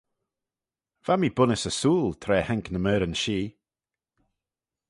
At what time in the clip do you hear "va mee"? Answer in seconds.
1.05-1.35